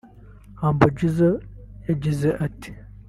Humble 0.61 0.89
Jizzo 0.97 1.31
yagize 1.89 2.29
ati 2.45 2.71